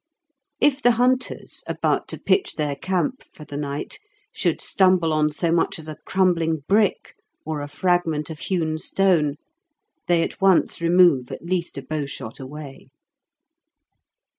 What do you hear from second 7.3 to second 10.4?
or a fragment of hewn stone, they